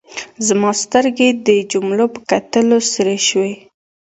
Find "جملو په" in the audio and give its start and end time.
1.71-2.19